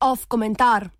Off 0.00 0.26
komentar. 0.28 0.90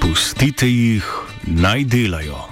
Pustite 0.00 0.66
jih, 0.66 1.06
naj 1.46 1.84
delajo. 1.86 2.42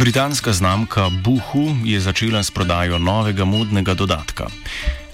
Britanska 0.00 0.52
znamka 0.52 1.10
Buhu 1.10 1.76
je 1.84 2.00
začela 2.00 2.42
s 2.42 2.50
prodajo 2.50 2.98
novega 2.98 3.44
modnega 3.44 3.94
dodatka. 3.94 4.46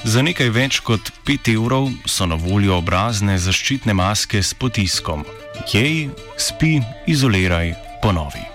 Za 0.05 0.23
nekaj 0.23 0.51
več 0.55 0.79
kot 0.79 1.11
5 1.27 1.51
evrov 1.55 1.91
so 2.07 2.27
na 2.31 2.39
voljo 2.39 2.77
obrazne 2.79 3.35
zaščitne 3.35 3.95
maske 3.99 4.39
s 4.39 4.55
potiskom: 4.55 5.27
Jej, 5.73 6.07
spi, 6.39 6.79
izoliraj, 7.07 7.75
ponovi. 8.03 8.47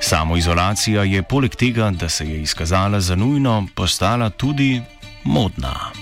Samoizolacija 0.00 1.02
je 1.02 1.26
poleg 1.26 1.58
tega, 1.58 1.90
da 1.90 2.08
se 2.08 2.30
je 2.30 2.42
izkazala 2.46 3.00
za 3.00 3.16
nujno, 3.16 3.66
postala 3.74 4.30
tudi 4.30 4.82
modna. 5.24 5.95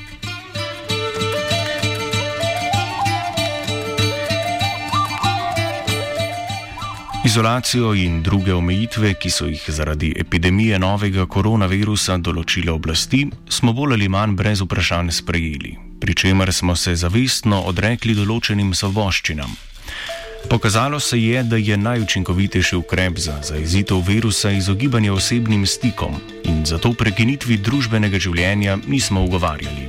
Izolacijo 7.24 7.94
in 7.94 8.22
druge 8.22 8.52
omejitve, 8.54 9.14
ki 9.14 9.30
so 9.30 9.46
jih 9.48 9.64
zaradi 9.68 10.10
epidemije 10.20 10.76
novega 10.78 11.24
koronavirusa 11.24 12.18
določile 12.20 12.68
oblasti, 12.72 13.22
smo 13.48 13.72
bolj 13.72 13.94
ali 13.96 14.08
manj 14.12 14.34
brez 14.36 14.60
vprašanj 14.60 15.08
sprejeli, 15.18 15.70
pri 16.02 16.14
čemer 16.14 16.52
smo 16.52 16.76
se 16.76 16.92
zavestno 17.00 17.62
odrekli 17.70 18.12
določenim 18.18 18.74
svoboščinam. 18.76 19.54
Pokazalo 20.50 21.00
se 21.00 21.16
je, 21.22 21.40
da 21.48 21.56
je 21.56 21.80
najučinkovitejši 21.80 22.76
ukrep 22.76 23.16
za 23.16 23.38
zaezitev 23.48 24.04
virusa 24.04 24.52
izogibanje 24.52 25.12
osebnim 25.12 25.64
stikom 25.66 26.20
in 26.44 26.60
zato 26.68 26.92
prekinitvi 26.92 27.56
družbenega 27.56 28.20
življenja 28.20 28.76
nismo 28.84 29.24
ugovarjali. 29.24 29.88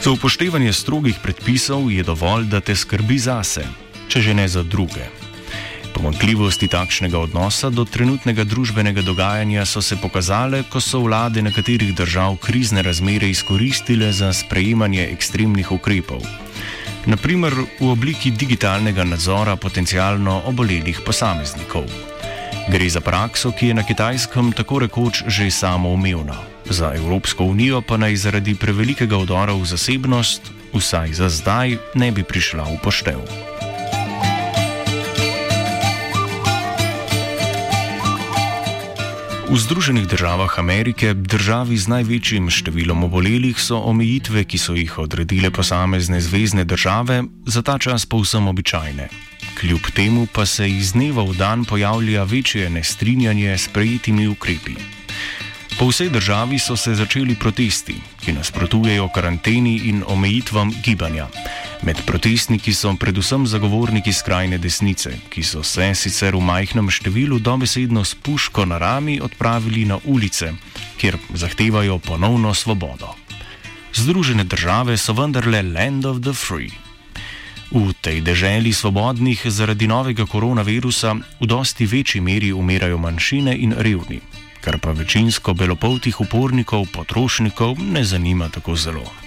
Za 0.00 0.16
upoštevanje 0.16 0.72
strogih 0.72 1.20
predpisov 1.20 1.92
je 1.92 2.08
dovolj, 2.08 2.48
da 2.48 2.64
te 2.64 2.72
skrbi 2.72 3.20
zase, 3.20 3.68
če 4.08 4.24
že 4.30 4.34
ne 4.34 4.48
za 4.48 4.64
druge. 4.64 5.25
Pomankljivosti 5.96 6.68
takšnega 6.68 7.16
odnosa 7.16 7.70
do 7.72 7.86
trenutnega 7.88 8.44
družbenega 8.44 9.00
dogajanja 9.00 9.64
so 9.64 9.80
se 9.80 9.96
pokazale, 9.96 10.60
ko 10.68 10.76
so 10.76 11.00
vlade 11.00 11.40
nekaterih 11.40 11.94
držav 11.96 12.36
krizne 12.36 12.82
razmere 12.84 13.30
izkoristile 13.32 14.12
za 14.12 14.28
sprejemanje 14.36 15.08
ekstremnih 15.14 15.72
ukrepov. 15.72 16.20
Naprimer 17.08 17.56
v 17.80 17.88
obliki 17.88 18.30
digitalnega 18.30 19.08
nadzora 19.08 19.56
potencialno 19.56 20.42
obolelih 20.52 21.00
posameznikov. 21.00 21.88
Gre 22.68 22.88
za 22.92 23.00
prakso, 23.00 23.54
ki 23.56 23.72
je 23.72 23.80
na 23.80 23.86
kitajskem 23.86 24.52
tako 24.52 24.84
rekoč 24.84 25.24
že 25.26 25.48
samoumevna. 25.50 26.36
Za 26.68 26.92
Evropsko 26.92 27.48
unijo 27.48 27.80
pa 27.80 27.96
naj 27.96 28.20
zaradi 28.20 28.52
prevelikega 28.54 29.16
odora 29.16 29.56
v 29.56 29.64
zasebnost, 29.64 30.52
vsaj 30.76 31.16
za 31.16 31.32
zdaj, 31.32 31.78
ne 31.94 32.12
bi 32.12 32.20
prišla 32.20 32.68
v 32.68 32.76
poštev. 32.84 33.65
V 39.46 39.54
Združenih 39.54 40.10
državah 40.10 40.58
Amerike, 40.58 41.14
državi 41.14 41.78
z 41.78 41.86
največjim 41.86 42.50
številom 42.50 43.06
obolelih, 43.06 43.54
so 43.54 43.78
omejitve, 43.78 44.42
ki 44.42 44.58
so 44.58 44.74
jih 44.74 44.90
odredile 44.98 45.52
posamezne 45.54 46.18
zvezdne 46.18 46.64
države, 46.66 47.20
za 47.46 47.62
ta 47.62 47.78
čas 47.78 48.10
povsem 48.10 48.50
običajne. 48.50 49.06
Kljub 49.54 49.86
temu 49.94 50.26
pa 50.26 50.42
se 50.50 50.66
iz 50.66 50.98
dneva 50.98 51.22
v 51.22 51.38
dan 51.38 51.62
pojavlja 51.62 52.26
večje 52.26 52.66
nestrinjanje 52.74 53.54
s 53.54 53.70
prejetimi 53.70 54.26
ukrepi. 54.26 54.74
Po 55.78 55.94
vsej 55.94 56.10
državi 56.10 56.58
so 56.58 56.74
se 56.74 56.98
začeli 56.98 57.38
protesti, 57.38 57.94
ki 58.26 58.34
nasprotujejo 58.34 59.06
karanteni 59.14 59.86
in 59.94 60.02
omejitvam 60.02 60.74
gibanja. 60.82 61.30
Med 61.82 61.98
protestniki 62.06 62.72
so 62.72 62.94
predvsem 62.96 63.44
zagovorniki 63.46 64.12
skrajne 64.12 64.58
desnice, 64.58 65.12
ki 65.28 65.42
so 65.44 65.62
se 65.62 65.90
sicer 65.94 66.36
v 66.36 66.40
majhnem 66.40 66.88
številu 66.90 67.38
dobesedno 67.38 68.04
s 68.04 68.16
puško 68.16 68.64
na 68.64 68.78
rami 68.80 69.20
odpravili 69.20 69.84
na 69.84 70.00
ulice, 70.04 70.54
kjer 70.96 71.18
zahtevajo 71.34 71.98
ponovno 71.98 72.54
svobodo. 72.54 73.12
Združene 73.92 74.44
države 74.44 74.96
so 74.96 75.12
vendarle 75.12 75.62
land 75.62 76.06
of 76.06 76.20
the 76.24 76.32
free. 76.32 76.72
V 77.70 77.92
tej 78.00 78.22
deželi 78.22 78.72
svobodnih 78.72 79.42
zaradi 79.50 79.90
novega 79.90 80.26
koronavirusa 80.26 81.18
v 81.40 81.44
dosti 81.44 81.86
večji 81.86 82.20
meri 82.20 82.52
umirajo 82.52 82.98
manjšine 82.98 83.56
in 83.58 83.74
revni, 83.76 84.20
kar 84.62 84.78
pa 84.78 84.94
večinsko 84.94 85.54
belopoltih 85.54 86.20
upornikov, 86.20 86.86
potrošnikov 86.94 87.76
ne 87.82 88.04
zanima 88.04 88.48
tako 88.48 88.76
zelo. 88.76 89.25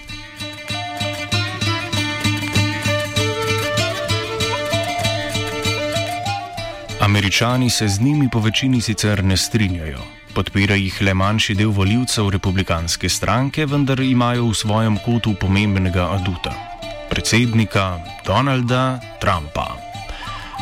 Američani 7.10 7.70
se 7.70 7.88
z 7.88 8.00
njimi 8.00 8.28
po 8.32 8.40
večini 8.40 8.80
sicer 8.80 9.24
ne 9.24 9.36
strinjajo. 9.36 9.98
Podpira 10.34 10.74
jih 10.74 11.02
le 11.02 11.14
manjši 11.14 11.54
del 11.54 11.72
voljivcev 11.74 12.28
republikanske 12.30 13.08
stranke, 13.08 13.66
vendar 13.66 14.00
imajo 14.00 14.44
v 14.46 14.54
svojem 14.54 14.98
kotu 15.04 15.34
pomembnega 15.34 16.06
aduta- 16.14 16.54
predsednika 17.10 17.98
Donalda 18.26 19.00
Trumpa. 19.20 19.66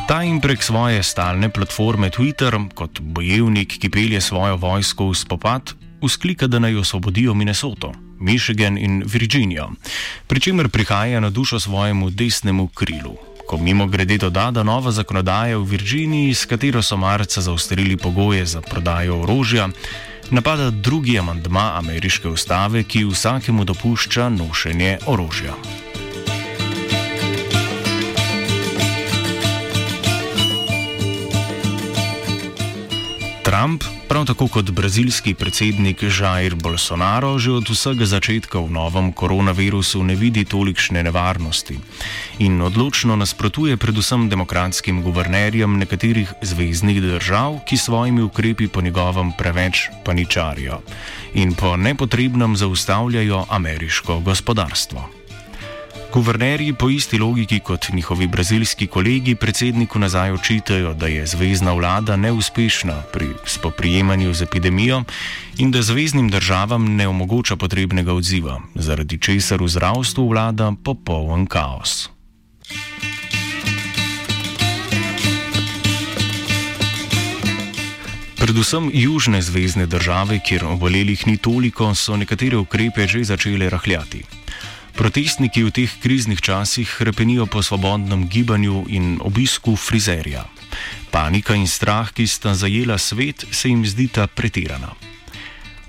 Ta 0.09 0.23
jim 0.23 0.41
prek 0.41 0.63
svoje 0.63 1.03
stalne 1.03 1.49
platforme 1.49 2.11
Twitter, 2.11 2.57
kot 2.75 3.01
bojevnik, 3.01 3.79
ki 3.79 3.91
pelje 3.91 4.21
svojo 4.21 4.57
vojsko 4.57 5.11
v 5.11 5.15
spopad, 5.15 5.75
usklika, 6.01 6.47
da 6.47 6.59
naj 6.59 6.77
osvobodijo 6.77 7.35
Minnesoto, 7.35 7.93
Michigan 8.21 8.79
in 8.79 9.03
Virginijo, 9.07 9.71
pri 10.27 10.41
čemer 10.41 10.69
prihaja 10.69 11.21
na 11.21 11.31
dušo 11.31 11.61
svojemu 11.61 12.11
desnemu 12.11 12.69
krilu, 12.69 13.28
ko 13.49 13.57
mimo 13.57 13.87
grede 13.87 14.19
doda, 14.19 14.51
da 14.51 14.63
nova 14.63 14.91
zakonodaja 14.93 15.57
v 15.57 15.65
Virginiji, 15.65 16.35
s 16.35 16.45
katero 16.45 16.83
so 16.83 16.97
marca 17.01 17.41
zaustrili 17.41 17.97
pogoje 17.97 18.45
za 18.47 18.61
prodajo 18.61 19.23
orožja, 19.23 19.69
napada 20.31 20.71
drugi 20.71 21.19
amandma 21.19 21.73
ameriške 21.81 22.29
ustave, 22.29 22.85
ki 22.85 23.07
vsakemu 23.09 23.65
dopušča 23.65 24.29
nošenje 24.29 24.99
orožja. 25.07 25.57
Trump 33.43 33.98
Prav 34.09 34.25
tako 34.25 34.47
kot 34.49 34.71
brazilski 34.71 35.35
predsednik 35.35 36.03
Jair 36.03 36.55
Bolsonaro 36.55 37.39
že 37.39 37.53
od 37.53 37.69
vsega 37.69 38.09
začetka 38.09 38.57
v 38.57 38.73
novem 38.73 39.13
koronavirusu 39.13 40.01
ne 40.01 40.17
vidi 40.17 40.49
tolikšne 40.49 41.05
nevarnosti 41.05 41.77
in 42.41 42.57
odločno 42.65 43.21
nasprotuje 43.21 43.77
predvsem 43.77 44.29
demokratskim 44.33 45.03
guvernerjem 45.05 45.77
nekaterih 45.77 46.33
zvezdnih 46.41 47.03
držav, 47.03 47.61
ki 47.69 47.77
svojimi 47.77 48.25
ukrepi 48.25 48.69
po 48.73 48.81
njegovem 48.81 49.33
preveč 49.37 49.93
paničarijo 50.05 50.81
in 51.35 51.53
po 51.53 51.77
nepotrebnem 51.77 52.57
zaustavljajo 52.57 53.45
ameriško 53.51 54.21
gospodarstvo. 54.21 55.18
Guvernerji 56.13 56.73
po 56.73 56.89
isti 56.91 57.19
logiki 57.19 57.61
kot 57.61 57.89
njihovi 57.93 58.27
brazilski 58.27 58.87
kolegi 58.87 59.35
predsedniku 59.35 59.99
nazaj 59.99 60.33
očitajo, 60.33 60.95
da 60.95 61.07
je 61.07 61.27
zvezdna 61.27 61.73
vlada 61.73 62.17
neuspešna 62.17 63.03
pri 63.13 63.29
spoprijemanju 63.47 64.35
z 64.35 64.43
epidemijo 64.43 65.03
in 65.59 65.71
da 65.71 65.83
zvezdnim 65.83 66.31
državam 66.31 66.97
ne 66.97 67.09
omogoča 67.09 67.57
potrebnega 67.57 68.13
odziva, 68.13 68.61
zaradi 68.75 69.19
česar 69.19 69.63
v 69.63 69.69
zdravstvu 69.69 70.29
vlada 70.29 70.73
popoln 70.85 71.47
kaos. 71.47 72.09
Predvsem 78.39 78.91
južne 78.95 79.43
zvezdne 79.43 79.87
države, 79.87 80.41
kjer 80.47 80.65
obolelih 80.65 81.27
ni 81.27 81.37
toliko, 81.37 81.95
so 81.95 82.17
nekatere 82.17 82.57
ukrepe 82.57 83.07
že 83.07 83.25
začele 83.25 83.71
rahljati. 83.71 84.38
Protestniki 84.99 85.63
v 85.63 85.71
teh 85.71 85.93
kriznih 86.03 86.43
časih 86.43 86.91
repenijo 87.07 87.47
po 87.47 87.63
svobodnem 87.63 88.27
gibanju 88.27 88.91
in 88.91 89.23
obisku 89.23 89.79
frizerja. 89.79 90.43
Panika 91.15 91.55
in 91.55 91.71
strah, 91.71 92.11
ki 92.11 92.27
sta 92.27 92.51
zajela 92.59 92.99
svet, 92.99 93.47
se 93.55 93.71
jim 93.71 93.87
zdita 93.87 94.27
pretirana. 94.27 94.91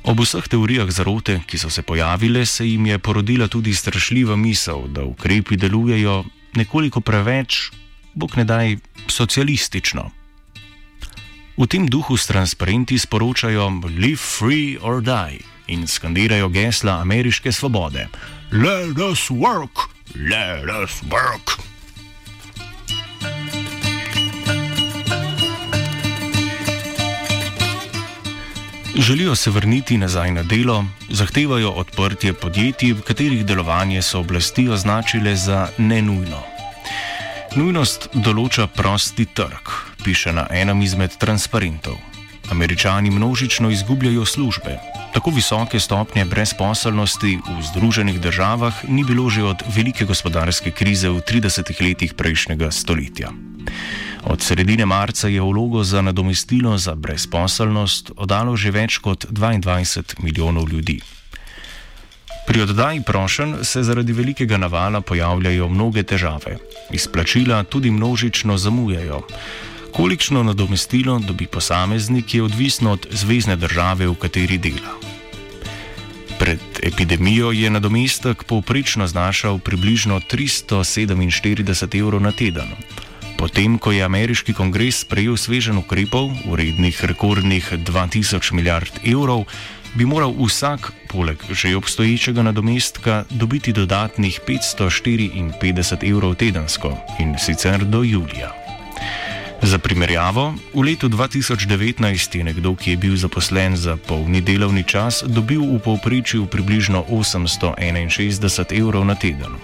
Ob 0.06 0.22
vseh 0.22 0.46
teorijah 0.46 0.94
zarote, 0.94 1.42
ki 1.42 1.58
so 1.58 1.74
se 1.74 1.82
pojavile, 1.82 2.46
se 2.46 2.70
jim 2.70 2.86
je 2.86 3.02
porodila 3.02 3.50
tudi 3.50 3.74
strašljiva 3.74 4.38
misel, 4.38 4.86
da 4.94 5.02
ukrepi 5.02 5.58
delujejo 5.58 6.24
nekoliko 6.54 7.02
preveč, 7.02 7.74
bog 8.14 8.38
ne 8.38 8.46
daj, 8.46 8.78
socialistično. 9.10 10.06
V 11.58 11.66
tem 11.66 11.90
duhu 11.90 12.14
s 12.14 12.30
transparenti 12.30 13.02
sporočajo: 13.02 13.90
Live 13.90 14.22
free 14.22 14.78
or 14.78 15.02
die 15.02 15.59
in 15.70 15.88
skandirajo 15.88 16.50
gesla 16.50 17.00
ameriške 17.02 17.52
svobode. 17.52 18.08
Let 18.52 18.98
us 19.12 19.30
work, 19.30 19.88
let 20.16 20.70
us 20.84 21.02
work. 21.10 21.60
Želijo 28.96 29.36
se 29.36 29.52
vrniti 29.52 29.98
nazaj 29.98 30.32
na 30.32 30.44
delo, 30.44 30.86
zahtevajo 31.10 31.70
odprtje 31.70 32.34
podjetij, 32.34 32.96
katerih 33.08 33.46
delovanje 33.46 34.02
so 34.02 34.20
oblasti 34.20 34.70
označile 34.70 35.36
za 35.36 35.68
nenujno. 35.78 36.44
Nujnost 37.56 38.10
določa 38.14 38.68
prosti 38.68 39.26
trg, 39.26 39.72
piše 40.04 40.34
na 40.34 40.48
enem 40.52 40.82
izmed 40.82 41.18
transparentov. 41.18 41.96
Američani 42.52 43.10
množično 43.10 43.70
izgubljajo 43.70 44.26
službe. 44.26 44.99
Tako 45.14 45.32
visoke 45.34 45.80
stopnje 45.80 46.26
brezposelnosti 46.26 47.40
v 47.42 47.62
Združenih 47.66 48.22
državah 48.22 48.86
ni 48.88 49.04
bilo 49.04 49.30
že 49.30 49.44
od 49.44 49.64
velike 49.68 50.06
gospodarske 50.06 50.72
krize 50.72 51.10
v 51.10 51.22
30 51.26 51.82
letih 51.82 52.14
prejšnjega 52.14 52.72
stoletja. 52.72 53.34
Od 54.24 54.42
sredine 54.42 54.86
marca 54.86 55.28
je 55.28 55.42
vlogo 55.42 55.84
za 55.84 56.02
nadomestilo 56.02 56.78
za 56.78 56.96
brezposelnost 56.96 58.12
oddalo 58.16 58.54
že 58.56 58.72
več 58.72 58.98
kot 59.02 59.26
22 59.32 60.22
milijonov 60.22 60.70
ljudi. 60.70 61.02
Pri 62.48 62.62
oddaji 62.62 63.02
prošen 63.02 63.58
se 63.62 63.84
zaradi 63.84 64.14
velikega 64.14 64.58
navala 64.58 65.02
pojavljajo 65.02 65.70
mnoge 65.70 66.04
težave. 66.04 66.58
Izplačila 66.92 67.64
tudi 67.64 67.92
množično 67.92 68.58
zamujajo. 68.58 69.22
Kolikšno 69.92 70.44
nadomestilo 70.44 71.20
dobi 71.20 71.48
posameznik 71.48 72.34
je 72.34 72.44
odvisno 72.44 72.92
od 72.92 73.08
zvezdne 73.12 73.56
države, 73.56 74.08
v 74.08 74.16
kateri 74.16 74.58
dela. 74.58 74.94
Pred 76.40 76.60
epidemijo 76.84 77.52
je 77.52 77.70
nadomestek 77.70 78.44
povprečno 78.44 79.08
znašal 79.08 79.60
približno 79.60 80.20
347 80.20 82.00
evrov 82.00 82.22
na 82.22 82.32
teden. 82.32 82.72
Potem, 83.38 83.80
ko 83.80 83.92
je 83.92 84.04
ameriški 84.04 84.54
kongres 84.54 85.00
sprejel 85.08 85.38
svežen 85.38 85.78
ukrepov, 85.78 86.32
urednih 86.48 87.06
rekordnih 87.06 87.72
2000 87.72 88.54
milijard 88.54 88.92
evrov, 89.04 89.46
bi 89.96 90.06
moral 90.06 90.36
vsak, 90.36 90.92
poleg 91.08 91.44
že 91.52 91.76
obstoječega 91.76 92.44
nadomestka, 92.44 93.24
dobiti 93.30 93.74
dodatnih 93.74 94.40
554 94.48 96.10
evrov 96.12 96.36
tedensko 96.36 96.98
in 97.20 97.36
sicer 97.40 97.86
do 97.86 98.04
julija. 98.04 98.52
Za 99.60 99.76
primerjavo, 99.76 100.56
v 100.74 100.82
letu 100.82 101.12
2019 101.12 102.00
je 102.38 102.44
nekdo, 102.44 102.76
ki 102.80 102.96
je 102.96 102.98
bil 102.98 103.16
zaposlen 103.20 103.76
za 103.76 104.00
polni 104.00 104.40
delovni 104.40 104.88
čas, 104.88 105.20
dobil 105.28 105.60
v 105.60 105.84
povprečju 105.84 106.48
približno 106.48 107.04
861 107.12 108.40
evrov 108.72 109.04
na 109.04 109.20
teden. 109.20 109.60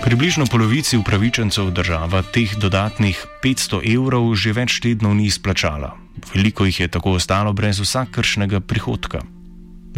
Približno 0.00 0.46
polovici 0.48 0.96
upravičencev 0.96 1.68
država 1.70 2.22
teh 2.22 2.48
dodatnih 2.56 3.18
500 3.44 3.84
evrov 3.84 4.32
že 4.32 4.56
več 4.56 4.80
tednov 4.80 5.12
ni 5.12 5.28
izplačala. 5.28 5.92
Veliko 6.32 6.64
jih 6.64 6.80
je 6.80 6.88
tako 6.88 7.20
ostalo 7.20 7.52
brez 7.52 7.76
vsakršnega 7.84 8.64
prihodka. 8.64 9.20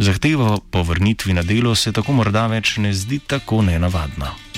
Zahteva 0.01 0.59
po 0.71 0.83
vrnitvi 0.83 1.33
na 1.33 1.43
delo 1.47 1.75
se 1.75 1.95
tako 1.95 2.11
morda 2.11 2.47
več 2.51 2.75
ne 2.77 2.91
zdi 2.91 3.23
tako 3.23 3.61
nenavadna. 3.61 4.50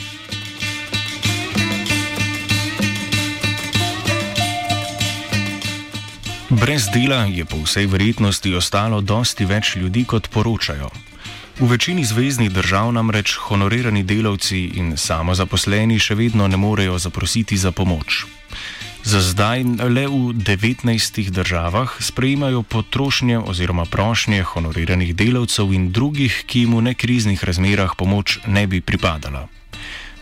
Brez 6.54 6.86
dela 6.94 7.26
je 7.26 7.46
po 7.46 7.58
vsej 7.66 7.90
verjetnosti 7.90 8.54
ostalo 8.54 9.02
dosti 9.02 9.46
več 9.46 9.74
ljudi, 9.76 10.04
kot 10.06 10.30
poročajo. 10.30 10.92
V 11.58 11.66
večini 11.66 12.06
zvezdnih 12.06 12.52
držav 12.54 12.92
namreč 12.94 13.34
honorirani 13.48 14.04
delavci 14.06 14.60
in 14.78 14.94
samozaposleni 14.94 15.98
še 15.98 16.14
vedno 16.14 16.46
ne 16.48 16.58
morejo 16.58 17.00
zaprositi 17.02 17.58
za 17.58 17.72
pomoč. 17.74 18.26
Za 19.02 19.22
zdaj 19.26 19.66
le 19.90 20.06
v 20.06 20.38
19 20.46 21.34
državah 21.34 21.98
sprejemajo 21.98 22.62
potrošnje 22.62 23.42
oziroma 23.42 23.90
prošnje 23.90 24.46
honoriranih 24.54 25.16
delavcev 25.18 25.74
in 25.74 25.90
drugih, 25.90 26.46
ki 26.46 26.68
jim 26.68 26.78
v 26.78 26.94
nekriznih 26.94 27.42
razmerah 27.44 27.98
pomoč 27.98 28.38
ne 28.46 28.68
bi 28.70 28.82
pripadala. 28.82 29.50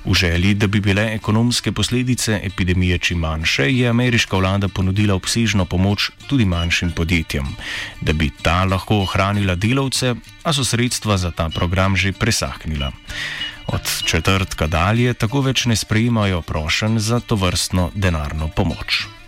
V 0.06 0.14
želji, 0.14 0.54
da 0.54 0.68
bi 0.68 0.80
bile 0.82 1.14
ekonomske 1.14 1.72
posledice 1.72 2.40
epidemije 2.44 2.98
čim 2.98 3.20
manjše, 3.20 3.70
je 3.70 3.90
ameriška 3.90 4.38
vlada 4.38 4.68
ponudila 4.68 5.16
obsežno 5.16 5.66
pomoč 5.66 6.10
tudi 6.28 6.46
manjšim 6.46 6.92
podjetjem, 6.92 7.46
da 8.02 8.14
bi 8.14 8.32
ta 8.42 8.64
lahko 8.66 8.98
ohranila 9.06 9.56
delavce, 9.56 10.16
a 10.44 10.54
so 10.54 10.66
sredstva 10.66 11.18
za 11.18 11.32
ta 11.32 11.50
program 11.50 11.96
že 11.96 12.12
presahnila. 12.12 12.92
Od 13.68 14.04
četrtka 14.06 14.68
dalje 14.68 15.14
tako 15.14 15.42
več 15.42 15.66
ne 15.66 15.76
sprejemajo 15.76 16.42
prošen 16.42 17.00
za 17.00 17.20
to 17.20 17.36
vrstno 17.36 17.92
denarno 17.96 18.48
pomoč. 18.48 19.21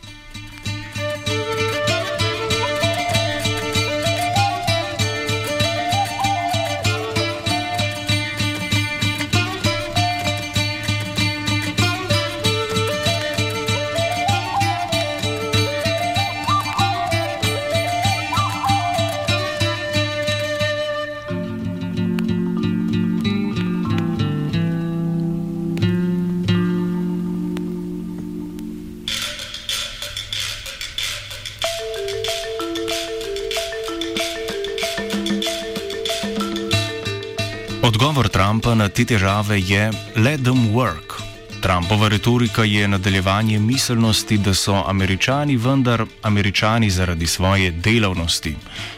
Odgovor 37.83 38.29
Trumpa 38.31 38.75
na 38.79 38.87
te 38.87 39.03
težave 39.03 39.59
je: 39.59 39.91
Let 40.15 40.39
them 40.43 40.71
work. 40.71 41.19
Trumpova 41.61 42.07
retorika 42.07 42.63
je 42.63 42.87
nadaljevanje 42.87 43.59
miselnosti, 43.59 44.37
da 44.37 44.53
so 44.53 44.83
američani 44.87 45.57
vendar 45.57 46.05
američani 46.21 46.89
zaradi 46.89 47.27
svoje 47.27 47.71
delavnosti, 47.71 48.55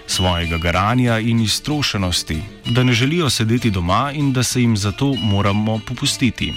svojega 0.07 0.57
garanja 0.57 1.19
in 1.19 1.41
iztrošenosti, 1.41 2.37
da 2.65 2.83
ne 2.83 2.93
želijo 2.93 3.29
sedeti 3.29 3.71
doma 3.71 4.11
in 4.13 4.33
da 4.33 4.43
se 4.43 4.61
jim 4.61 4.77
zato 4.77 5.13
moramo 5.13 5.79
popustiti. 5.87 6.53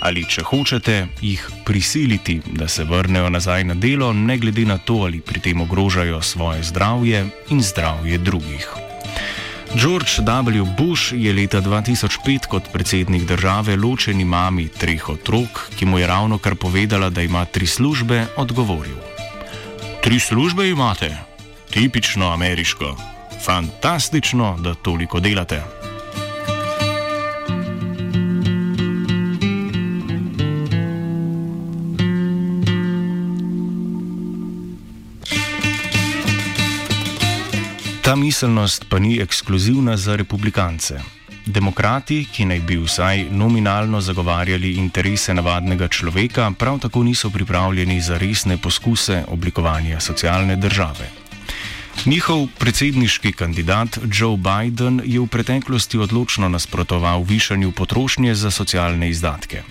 Ali 0.00 0.28
če 0.28 0.42
hočete, 0.42 1.06
jih 1.20 1.50
prisiliti, 1.64 2.40
da 2.46 2.68
se 2.68 2.84
vrnejo 2.84 3.30
nazaj 3.30 3.64
na 3.64 3.74
delo, 3.74 4.12
ne 4.12 4.38
glede 4.38 4.64
na 4.64 4.78
to, 4.78 4.94
ali 4.94 5.20
pri 5.20 5.40
tem 5.40 5.60
ogrožajo 5.60 6.22
svoje 6.22 6.62
zdravje 6.62 7.26
in 7.48 7.62
zdravje 7.62 8.18
drugih. 8.18 8.81
George 9.74 10.20
W. 10.20 10.66
Bush 10.76 11.12
je 11.12 11.32
leta 11.32 11.60
2005 11.60 12.46
kot 12.46 12.62
predsednik 12.72 13.24
države 13.24 13.76
ločeni 13.76 14.24
mami 14.24 14.68
treh 14.68 15.08
otrok, 15.08 15.70
ki 15.78 15.86
mu 15.86 15.98
je 15.98 16.06
ravno 16.06 16.38
kar 16.38 16.54
povedala, 16.54 17.10
da 17.10 17.22
ima 17.22 17.44
tri 17.44 17.66
službe, 17.66 18.26
odgovoril: 18.36 18.96
Tri 20.02 20.20
službe 20.20 20.68
imate? 20.68 21.16
Tipično 21.70 22.32
ameriško. 22.32 22.96
Fantastično, 23.44 24.56
da 24.60 24.74
toliko 24.74 25.20
delate. 25.20 25.81
Ta 38.02 38.16
miselnost 38.16 38.84
pa 38.90 38.98
ni 38.98 39.20
ekskluzivna 39.22 39.96
za 39.96 40.16
republikance. 40.16 41.00
Demokrati, 41.46 42.24
ki 42.32 42.44
naj 42.44 42.60
bi 42.60 42.76
vsaj 42.82 43.28
nominalno 43.30 44.00
zagovarjali 44.00 44.72
interese 44.74 45.34
navadnega 45.34 45.88
človeka, 45.88 46.50
prav 46.58 46.78
tako 46.78 47.02
niso 47.02 47.30
pripravljeni 47.30 48.00
za 48.00 48.18
resne 48.18 48.56
poskuse 48.56 49.24
oblikovanja 49.28 50.00
socialne 50.00 50.56
države. 50.56 51.10
Njihov 52.06 52.46
predsedniški 52.58 53.32
kandidat 53.32 53.98
Joe 54.12 54.36
Biden 54.36 55.00
je 55.04 55.20
v 55.20 55.26
preteklosti 55.26 55.98
odločno 55.98 56.48
nasprotoval 56.48 57.22
višanju 57.22 57.70
potrošnje 57.72 58.34
za 58.34 58.50
socialne 58.50 59.10
izdatke. 59.10 59.62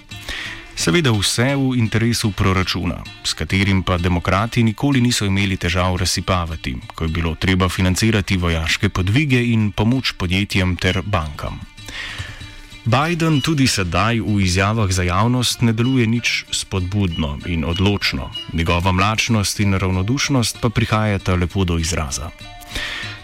Seveda 0.82 1.12
vse 1.14 1.54
v 1.54 1.78
interesu 1.78 2.32
proračuna, 2.34 3.04
s 3.22 3.38
katerim 3.38 3.84
pa 3.86 4.02
demokrati 4.02 4.64
nikoli 4.66 4.98
niso 5.02 5.28
imeli 5.30 5.54
težav 5.54 5.94
razsipavati, 6.02 6.74
ko 6.96 7.06
je 7.06 7.10
bilo 7.14 7.36
treba 7.36 7.70
financirati 7.70 8.38
vojaške 8.38 8.90
podvige 8.90 9.44
in 9.54 9.70
pomoč 9.78 10.16
podjetjem 10.18 10.74
ter 10.82 11.02
bankam. 11.06 11.62
Biden 12.86 13.42
tudi 13.46 13.70
sedaj 13.70 14.26
v 14.26 14.42
izjavah 14.42 14.90
za 14.90 15.06
javnost 15.06 15.62
ne 15.62 15.74
deluje 15.74 16.08
nič 16.08 16.46
spodbudno 16.50 17.38
in 17.46 17.62
odločno, 17.62 18.32
njegova 18.54 18.92
mlačnost 18.92 19.60
in 19.60 19.78
ravnodušnost 19.78 20.58
pa 20.62 20.70
prihajata 20.70 21.36
lepo 21.36 21.62
do 21.64 21.78
izraza. 21.78 22.34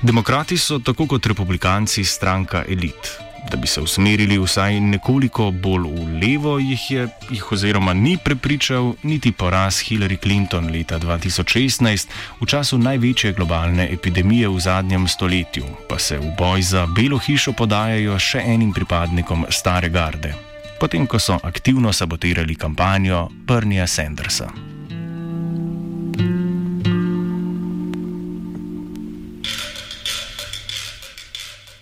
Demokrati 0.01 0.57
so 0.57 0.77
tako 0.79 1.07
kot 1.07 1.25
republikanci 1.25 2.05
stranka 2.05 2.61
elit 2.69 3.26
da 3.51 3.57
bi 3.57 3.67
se 3.67 3.81
usmerili 3.81 4.37
vsaj 4.37 4.79
nekoliko 4.79 5.51
bolj 5.51 5.87
v 5.87 6.19
levo, 6.21 6.59
jih 6.59 6.91
je, 6.91 7.07
jih 7.29 7.51
oziroma 7.51 7.93
ni 7.93 8.17
prepričal 8.17 8.93
niti 9.03 9.31
poraz 9.31 9.75
Hillary 9.75 10.17
Clinton 10.21 10.71
leta 10.71 10.99
2016 10.99 12.07
v 12.41 12.45
času 12.45 12.77
največje 12.77 13.33
globalne 13.33 13.87
epidemije 13.93 14.47
v 14.49 14.59
zadnjem 14.59 15.07
stoletju, 15.07 15.65
pa 15.89 15.99
se 15.99 16.17
v 16.17 16.31
boj 16.37 16.61
za 16.61 16.85
Belo 16.85 17.17
hišo 17.17 17.53
podajajo 17.53 18.19
še 18.19 18.43
enim 18.45 18.73
pripadnikom 18.73 19.45
stare 19.49 19.89
garde, 19.89 20.33
potem 20.79 21.07
ko 21.07 21.19
so 21.19 21.39
aktivno 21.43 21.93
sabotirali 21.93 22.55
kampanjo 22.55 23.27
Bernieja 23.47 23.87
Sandersa. 23.87 24.51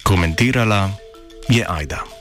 Komentirala 0.03 1.04
je 1.47 1.63
Aida. 1.65 2.14